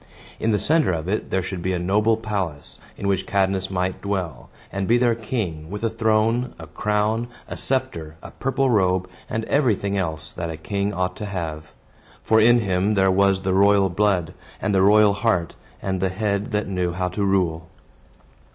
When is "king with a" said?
5.13-5.91